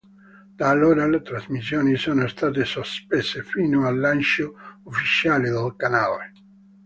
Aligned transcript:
Da 0.57 0.67
allora 0.69 1.05
le 1.05 1.21
trasmissioni 1.21 1.95
sono 1.95 2.25
state 2.27 2.65
sospese, 2.65 3.43
fino 3.43 3.85
al 3.85 3.99
lancio 3.99 4.55
ufficiale 4.85 5.51
del 5.51 5.75
canale. 5.77 6.31